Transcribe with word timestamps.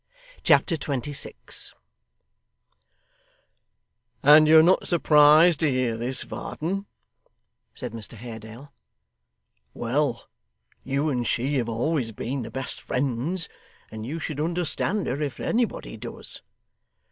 Chapter 0.41 0.77
26 0.77 1.75
'And 4.23 4.47
you're 4.47 4.63
not 4.63 4.87
surprised 4.87 5.59
to 5.59 5.69
hear 5.69 5.95
this, 5.95 6.23
Varden?' 6.23 6.87
said 7.75 7.91
Mr 7.91 8.17
Haredale. 8.17 8.73
'Well! 9.75 10.27
You 10.83 11.09
and 11.09 11.27
she 11.27 11.53
have 11.57 11.69
always 11.69 12.11
been 12.13 12.41
the 12.41 12.49
best 12.49 12.81
friends, 12.81 13.47
and 13.91 14.03
you 14.03 14.17
should 14.19 14.39
understand 14.39 15.05
her 15.05 15.21
if 15.21 15.39
anybody 15.39 15.97
does. 15.97 16.41